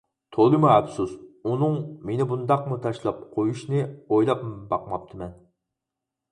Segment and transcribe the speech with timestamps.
[0.35, 1.11] تولىمۇ ئەپسۇس،
[1.49, 1.75] ئۇنىڭ
[2.11, 5.41] مېنى بۇنداقمۇ تاشلاپ قۇيۇشنى ئويلاپمۇ باقماپتىمەن.